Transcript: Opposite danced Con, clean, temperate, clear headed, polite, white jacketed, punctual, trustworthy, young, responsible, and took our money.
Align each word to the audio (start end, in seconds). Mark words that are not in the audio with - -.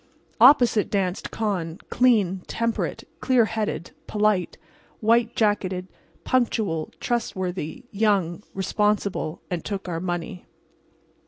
Opposite 0.39 0.89
danced 0.89 1.29
Con, 1.29 1.77
clean, 1.91 2.41
temperate, 2.47 3.07
clear 3.19 3.45
headed, 3.45 3.91
polite, 4.07 4.57
white 4.99 5.35
jacketed, 5.35 5.89
punctual, 6.23 6.89
trustworthy, 6.99 7.83
young, 7.91 8.41
responsible, 8.55 9.43
and 9.51 9.63
took 9.63 9.87
our 9.87 9.99
money. 9.99 10.47